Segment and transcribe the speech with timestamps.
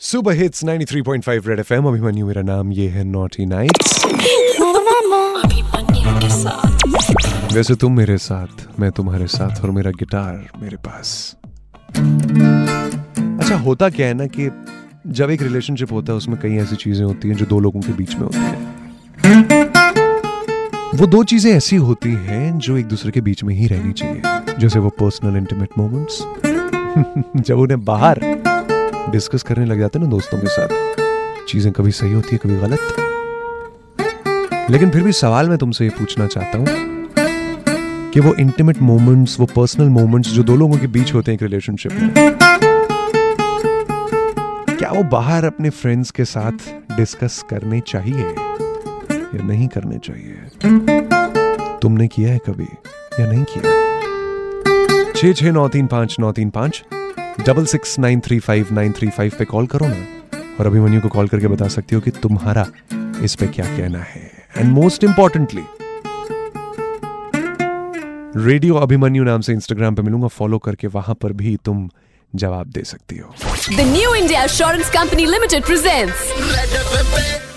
[0.00, 4.04] Super hits 93.5 red FM Abhimanyu मेरा नाम ये है नॉटी नाइट्स
[7.54, 11.36] वैसे तुम मेरे साथ, मैं तुम्हारे साथ और मेरा गिटार मेरे पास।
[13.40, 14.50] अच्छा होता क्या है ना कि
[15.06, 17.92] जब एक रिलेशनशिप होता है, उसमें कई ऐसी चीज़ें होती हैं जो दो लोगों के
[17.92, 18.56] बीच में होती हैं।
[20.94, 24.22] वो दो चीज़ें ऐसी होती हैं जो एक दूसरे के बीच में ही रहनी चाहिए।
[24.58, 26.22] जैसे वो पर्सनल इंटीमेट मोमेंट्स
[27.40, 28.20] जब उन्हें बाहर
[29.10, 32.56] डिस्कस करने लग जाते हैं ना दोस्तों के साथ। चीज़ें कभी सही होती है, कभी
[32.58, 32.80] गलत।
[34.70, 36.66] लेकिन फिर भी सवाल मैं तुमसे ये पूछना चाहता हूँ
[38.12, 41.42] कि वो इंटीमेट मोमेंट्स वो पर्सनल मोमेंट्स जो दो लोगों के बीच होते हैं एक
[41.42, 42.10] रिलेशनशिप में,
[44.70, 50.34] क्या वो बाहर अपने फ्रेंड्स के साथ डिस्कस करने चाहिए या नहीं करने चाहिए?
[51.82, 52.68] तुमने किया है कभी
[53.20, 53.62] या नहीं किया?
[55.12, 56.82] छह छह, नौ, तीन, पाँच, नौ, तीन, पाँच।
[57.40, 60.06] Double six nine three five nine three five पे कॉल करो ना।
[60.60, 62.66] और अभिमन्यु को कॉल करके बता सकती हो कि तुम्हारा
[63.24, 65.62] इस पे क्या कहना है। And most importantly
[68.44, 71.88] radio Abhimanyu नाम से इंस्टाग्राम पे मिलूँगा। फॉलो करके वहाँ पर भी तुम
[72.34, 73.34] जवाब दे सकती हो।
[73.76, 76.18] The new India Assurance Company Limited presents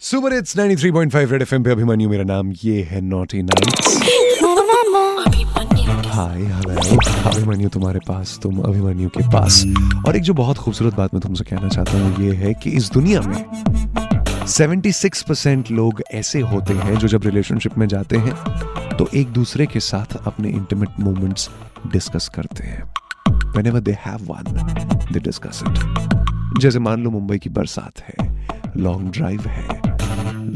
[0.00, 3.96] super hits 93.5 red FM पे अभिमन्यु मेरा नाम ये है नॉटी नाइट्स
[6.20, 6.42] हाय
[7.26, 9.64] अभिमन्यु तुम्हारे पास, तुम अभिमन्यु के पास।
[10.06, 12.90] और एक जो बहुत खूबसूरत बात मैं तुमसे कहना चाहता हूँ, ये है कि इस
[12.92, 13.44] दुनिया में
[14.46, 18.34] 76% लोग ऐसे होते हैं जो जब रिलेशनशिप में जाते हैं
[18.96, 21.48] तो एक दूसरे के साथ अपने इंटीमेट मोमेंट्स
[21.92, 22.82] डिस्कस करते हैं।
[23.54, 24.52] Whenever they have one,
[25.12, 26.60] they discuss it.
[26.60, 28.16] जैसे मान लो मुंबई की बरसात है
[28.76, 29.66] लॉन्ग ड्राइव है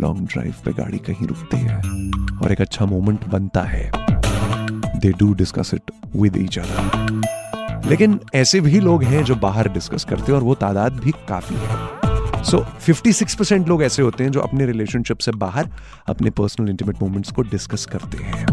[0.00, 1.78] लॉन्ग ड्राइव पे गाड़ी कहीं रुकती है,
[2.38, 3.90] और एक अच्छा मोमेंट बनता है।
[5.04, 5.82] They do discuss it
[6.16, 7.22] with each other
[7.88, 11.56] लेकिन ऐसे भी लोग हैं जो बाहर डिस्कस करते हैं और वो तादाद भी काफ़ी
[11.56, 12.04] है।
[12.44, 15.68] सो so, 56% लोग ऐसे होते हैं जो अपने रिलेशनशिप से बाहर
[16.08, 18.46] अपने पर्सनल इंटीमेट मोमेंट्स को डिस्कस करते हैं।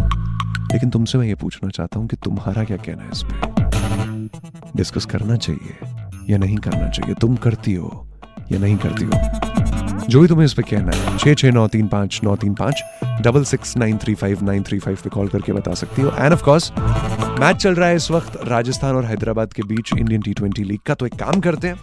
[0.74, 3.36] लेकिन तुमसे मैं ये पूछना चाहता हूँ कि तुम्हारा क्या कहना है इस पे?
[4.76, 5.78] डिस्कस करना चाहिए
[6.30, 7.16] या नहीं करना चाहिए?
[7.16, 8.08] तुम करती हो
[8.52, 9.51] या नहीं करती हो?
[10.12, 12.82] जो भी तुम्हें इस पे कहना है। छः छः नौ तीन पाँच, नौ तीन पाँच
[13.22, 16.34] double six nine three five nine three five पे कॉल करके बता सकती हो। एंड
[16.34, 16.72] ऑफ़ कोर्स
[17.40, 20.80] मैच चल रहा है इस वक्त राजस्थान और हैदराबाद के बीच इंडियन टी ट्वेंटी लीग
[20.86, 21.80] का। तो एक काम करते हैं,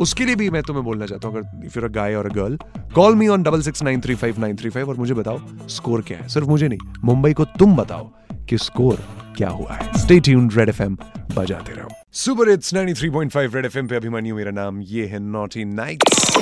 [0.00, 2.34] उसके लिए भी मैं तुम्हें बोलना चाहता हूँ, अगर इफ़ यूर अ गाय और a
[2.34, 2.58] girl
[2.94, 6.02] call me on double six nine three five nine three five और मुझे बताओ स्कोर
[6.02, 8.10] क्या है। सिर्फ़ मुझे नहीं, मुंबई को तुम बताओ
[8.48, 9.02] कि स्कोर
[9.36, 10.96] क्या हुआ है। स्टे ट्यून्ड रेड एफएम
[11.36, 16.32] बजाते रहो। सुपर इट्स 93.5 रेड एफएम पे अभिमन्यु मेरा नाम ये है नॉटी नाइट्स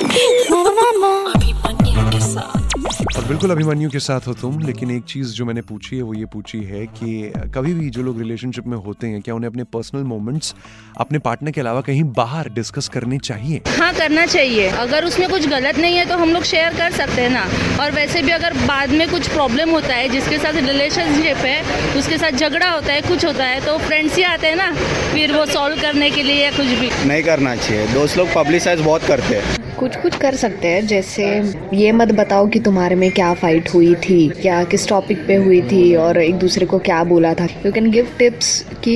[3.17, 6.13] और बिल्कुल अभिमन्यु के साथ हो तुम लेकिन एक चीज़ जो मैंने पूछी है वो
[6.13, 9.63] ये पूछी है कि कभी भी जो लोग रिलेशनशिप में होते हैं क्या उन्हें अपने
[9.73, 10.53] पर्सनल मोमेंट्स
[10.97, 13.61] अपने पार्टनर के अलावा कहीं बाहर डिस्कस करने चाहिए?
[13.79, 17.21] हाँ करना चाहिए। अगर उसमें कुछ गलत नहीं है तो हम लोग शेयर कर सकते
[17.21, 17.45] हैं ना।
[17.83, 22.17] और वैसे भी अगर बाद में कुछ प्रॉब्लम होता है जिसके साथ रिलेशनशिप है उसके
[22.17, 24.71] साथ झगड़ा होता है कुछ होता है तो फ्रेंड्स ही आते हैं ना
[25.13, 28.81] फिर वो सॉल्व करने के लिए या कुछ भी। नहीं करना चाहिए। दोस्त लोग पब्लिसाइज
[28.81, 31.25] बहुत करते हैं। कुछ कुछ कर सकते हैं, जैसे
[31.73, 35.61] ये मत बताओ कि तुम्हारे में क्या फाइट हुई थी, क्या किस टॉपिक पे हुई
[35.61, 38.95] थी और एक दूसरे को क्या बोला था। यू कैन गिव टिप्स कि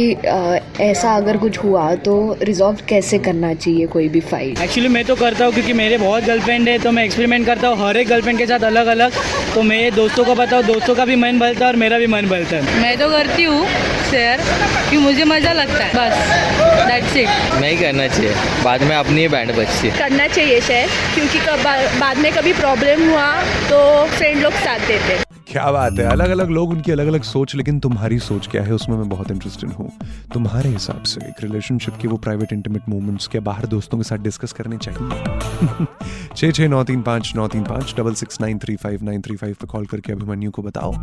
[0.82, 5.16] ऐसा अगर कुछ हुआ तो रिजॉल्व कैसे करना चाहिए कोई भी फाइट एक्चुअली मैं तो
[5.16, 8.38] करता हूँ क्योंकि मेरे बहुत गर्लफ्रेंड है तो मैं एक्सपेरिमेंट करता हूँ हर एक गर्लफ्रेंड
[8.38, 9.14] के साथ अलग अलग
[9.56, 12.28] तो मैं दोस्तों को बताऊँ दोस्तों का भी मन बलता है और मेरा भी मन
[12.30, 13.66] बलता है। मैं तो करती हूँ
[14.12, 14.42] शेयर
[14.90, 19.28] कि मुझे मज़ा लगता है बस दैट्स इट नहीं करना चाहिए बाद में अपनी ही
[19.28, 21.64] बैंड बजती है। करना चाहिए शेयर क्योंकि कब
[22.00, 23.32] बाद में कभी प्रॉब्लम हुआ
[23.70, 23.80] तो
[24.18, 25.24] फ्रेंड लोग साथ देते हैं।
[25.56, 26.06] क्या बात है?
[26.06, 28.74] अलग अलग लोग उनकी अलग अलग सोच, लेकिन तुम्हारी सोच क्या है?
[28.74, 29.92] उसमें मैं बहुत इंटरेस्टेड हूँ।
[30.34, 34.18] तुम्हारे हिसाब से एक रिलेशनशिप के वो प्राइवेट इंटीमेट मोमेंट्स के बाहर दोस्तों के साथ
[34.18, 35.86] डिस्कस करने चाहिए?
[36.36, 39.36] छः छः नौ तीन पाँच नौ तीन पाँच double six nine three five nine three
[39.36, 40.94] five पर कॉल करके अभिमन्यु को बताओ।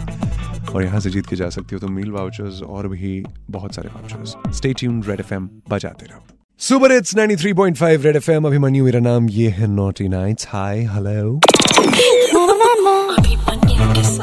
[0.75, 3.89] और यहाँ से जीत के जा सकती हो तो मील वाउचर्स और भी बहुत सारे
[3.89, 9.29] vouchers stay tune red FM बजाते रहो। Super hits 93.5 red FM Abhimanyu मेरा नाम
[9.29, 11.41] ये है नॉटी नाइट्स हाय हेलो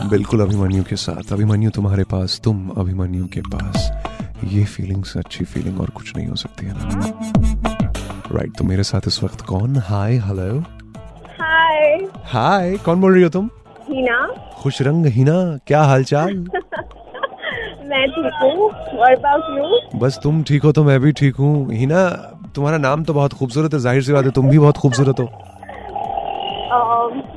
[0.10, 3.92] बिल्कुल अभिमन्यु के साथ। अभिमन्यु तुम्हारे पास तुम अभिमन्यु के पास।
[4.44, 6.84] ये फीलिंग से अच्छी फीलिंग और कुछ नहीं हो सकती है ना?
[8.32, 9.78] राइट तो मेरे साथ इस वक्त कौन?
[9.78, 10.60] हाय हेलो
[11.42, 13.50] हाय हाय कौन बोल रही हो तुम?
[13.90, 14.26] हिना।
[14.62, 16.34] खुश रंग हिना। क्या हालचाल?
[17.90, 22.02] मैं ठीक हूँ। बस तुम ठीक हो तो मैं भी ठीक हूँ। हिना
[22.56, 25.26] तुम्हारा नाम तो बहुत खूबसूरत है ज़ाहिर सी बात है तुम भी बहुत खूबसूरत हो।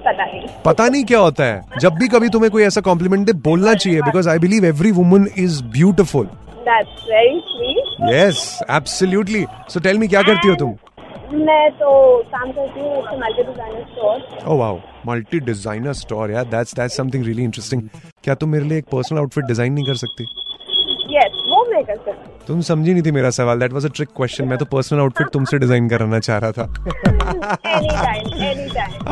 [0.05, 3.33] पता नहीं। पता नहीं क्या होता है जब भी कभी तुम्हें कोई ऐसा कॉम्प्लीमेंट दे
[3.45, 6.29] बोलना चाहिए because I believe every woman is beautiful
[8.13, 8.39] yes
[8.71, 10.75] absolutely so tell me क्या करती हो तुम?
[11.35, 11.91] मैं तो
[12.33, 16.97] काम करती हूँ एक multi designer store oh wow multi designer store यार that's that's
[16.97, 17.83] something really interesting
[18.25, 20.25] क्या तुम मेरे लिए एक पर्सनल आउटफिट डिज़ाइन नहीं कर सकती?
[21.85, 24.65] कर सकती तुम समझी नहीं थी मेरा सवाल that was a trick question मैं तो
[24.65, 26.63] पर्सनल आउटफिट तुमसे डिज़ाइन कराना चाह रहा था।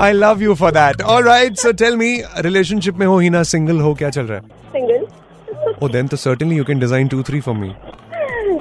[0.05, 3.81] I love you for that alright so tell me relationship में हो ही ना सिंगल
[3.81, 4.44] हो क्या चल रहा है?
[4.76, 5.06] सिंगल
[5.84, 7.69] Oh, then तो certainly you can design two, three for me.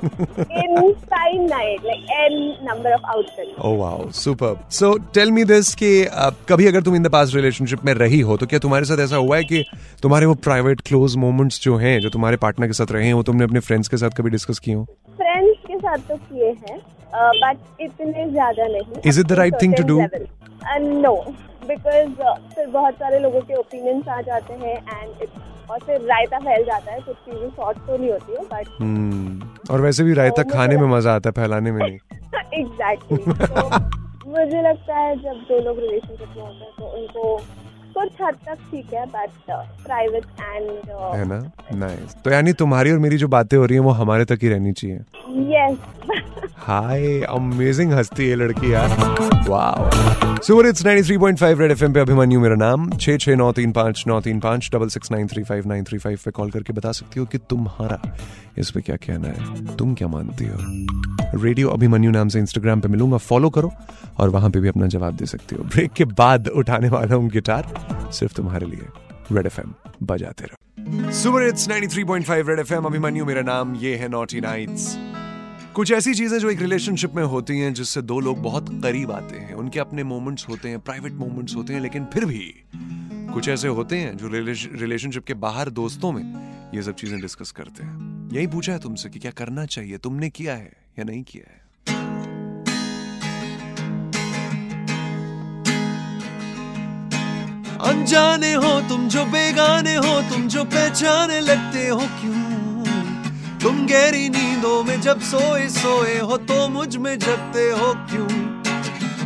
[0.04, 4.60] In night like n number of outfits Oh wow, superb.
[4.69, 8.19] So tell me this कि uh, कभी अगर तुम इन द पास्ट रिलेशनशिप में रही
[8.19, 9.63] हो तो क्या तुम्हारे साथ ऐसा हुआ है कि
[10.04, 13.44] तुम्हारे वो प्राइवेट क्लोज मोमेंट्स जो हैं जो तुम्हारे पार्टनर के साथ रहे हैं तुमने
[13.44, 14.86] अपने फ्रेंड्स के साथ कभी डिस्कस किए हो
[15.18, 16.80] फ्रेंड्स के साथ तो किए हैं
[17.16, 20.00] बट इतने ज़्यादा नहीं Is it the right thing to do?
[20.80, 21.16] No
[21.68, 22.10] because
[22.56, 25.28] फिर बहुत सारे लोगों के ओपिनियंस आ जाते हैं एंड
[25.72, 29.49] और फिर रायता फैल जाता है कुछ चीज़ें सॉर्ट तो नहीं होती है बट.
[29.69, 31.98] और वैसे भी रायता तो खाने में मज़ा आता है फैलाने में नहीं।
[32.60, 33.69] एग्जैक्टली तो
[34.30, 37.38] मुझे लगता है जब दो लोग रिलेशनशिप में होते हैं तो उनको
[37.94, 39.30] कुछ हद तक ठीक है बट
[39.86, 41.39] प्राइवेट एंड है ना?
[41.75, 44.50] नाइस तो यानी तुम्हारी और मेरी जो बातें हो रही हैं वो हमारे तक ही
[44.50, 44.98] रहनी चाहिए।
[45.56, 45.77] यस
[46.59, 48.89] हाय अमेजिंग हस्ती है लड़की यार।
[49.50, 49.89] Wow
[50.39, 54.21] super hits 93.5 red FM पे अभिमन्यु, मेरा नाम। छः छः नौ तीन पाँच नौ
[54.21, 57.19] तीन पाँच double six nine three five nine three five पे कॉल करके बता सकती
[57.19, 58.01] हो कि तुम्हारा
[58.57, 60.57] इस पे क्या कहना है। तुम क्या मानती हो?
[61.44, 63.71] रेडियो अभिमन्यु नाम से इंस्टाग्राम पे मिलूँगा फॉलो करो
[64.17, 67.29] और वहाँ पे भी अपना जवाब दे सकती हो। ब्रेक के बाद उठाने वाला हूँ
[67.29, 67.73] गिटार,
[68.13, 68.88] सिर्फ़ तुम्हारे लिए।
[69.31, 69.73] रेड एफएम
[70.03, 74.97] बजाते रहो। Super hits 93.5 red FM Abhimanyu, मेरा नाम, ये है नॉटी नाइट्स
[75.75, 79.36] कुछ ऐसी चीज़ें जो एक रिलेशनशिप में होती हैं जिससे दो लोग बहुत करीब आते
[79.36, 82.39] हैं। उनके अपने मोमेंट्स होते हैं प्राइवेट मोमेंट्स होते हैं, लेकिन फिर भी
[83.33, 86.24] कुछ ऐसे होते हैं जो रिलेशनशिप के बाहर दोस्तों में
[86.75, 89.98] ये सब चीज़ें डिस्कस करते हैं। यही पूछा है तुमसे कि क्या करना चाहिए?
[89.98, 91.57] तुमने किया है या नहीं किया है?
[97.83, 102.78] अनजाने हो तुम जो बेगाने हो, तुम जो पहचाने लगते हो क्यों?
[103.61, 108.27] तुम गहरी नींदों में जब सोए सोए हो तो मुझमें जगते हो क्यों?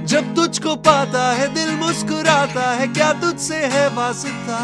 [0.05, 4.59] जब तुझको पाता है दिल मुस्कुराता है, क्या तुझसे है वास्ता?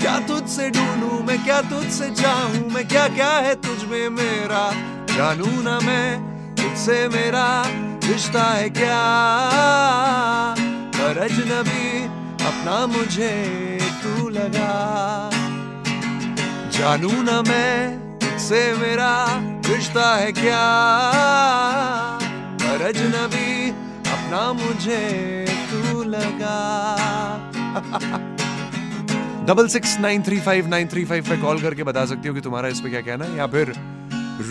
[0.00, 4.72] क्या तुझसे ढूंढूं मैं, क्या तुझसे चाहूँ मैं, क्या क्या है तुझ में मेरा?
[5.16, 6.20] जानू ना मैं,
[6.54, 7.64] तुझसे मेरा
[8.04, 9.04] रिश्ता है क्या?
[10.98, 12.04] पर अजनबी
[12.46, 15.30] अपना मुझे तू लगा।
[16.70, 18.07] जानू ना मैं
[18.48, 19.14] तुझसे मेरा
[19.66, 20.60] रिश्ता है क्या?
[22.62, 23.70] पर अजनबी
[24.08, 25.00] अपना मुझे
[25.70, 26.56] तू लगा।
[29.44, 32.40] Double six nine three five nine three five पे कॉल करके बता सकती हो कि
[32.40, 33.36] तुम्हारा इस पे क्या कहना है?
[33.36, 33.74] या फिर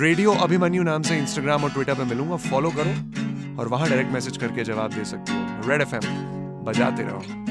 [0.01, 4.37] रेडियो अभिमन्यु नाम से इंस्टाग्राम और ट्विटर पे मिलूँगा फॉलो करो और वहाँ डायरेक्ट मैसेज
[4.37, 6.09] करके जवाब दे सकती हो। रेड एफएम
[6.63, 7.46] बजाते रहो।